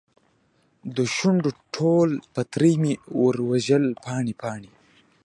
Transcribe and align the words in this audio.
دشونډو 0.97 1.51
ټول 1.75 2.09
پتري 2.33 2.73
مې 2.81 2.93
ورژول 3.23 3.85
پاڼې، 4.03 4.33
پاڼې 4.41 4.71